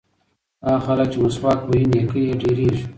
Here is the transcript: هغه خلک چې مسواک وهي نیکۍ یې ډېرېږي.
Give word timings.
هغه 0.69 0.79
خلک 0.85 1.07
چې 1.13 1.17
مسواک 1.23 1.59
وهي 1.67 1.83
نیکۍ 1.91 2.21
یې 2.27 2.39
ډېرېږي. 2.41 2.83